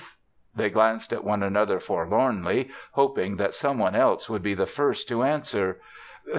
[0.55, 5.21] They glanced at one another forlornly, hoping that someone else would be the first to
[5.21, 5.79] answer.